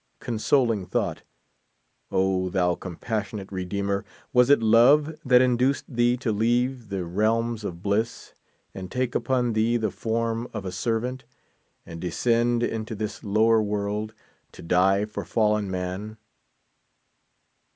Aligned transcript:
Consoling 0.19 0.87
thought! 0.87 1.21
O, 2.09 2.49
thou 2.49 2.73
compassionate 2.73 3.51
Redeemer, 3.51 4.03
was 4.33 4.49
it 4.49 4.59
love 4.59 5.13
that 5.23 5.43
in 5.43 5.57
duced 5.57 5.85
thee 5.87 6.17
to 6.17 6.31
leave 6.31 6.89
the 6.89 7.05
realms 7.05 7.63
of 7.63 7.83
bliss, 7.83 8.33
and 8.73 8.91
take 8.91 9.13
upon 9.13 9.53
thee 9.53 9.77
the 9.77 9.91
form 9.91 10.47
of 10.55 10.65
a 10.65 10.71
servant, 10.71 11.23
and 11.85 12.01
descend 12.01 12.63
into 12.63 12.95
this 12.95 13.23
lower 13.23 13.61
world, 13.61 14.15
to 14.53 14.63
die 14.63 15.05
for 15.05 15.23
fallen 15.23 15.69
man? 15.69 16.17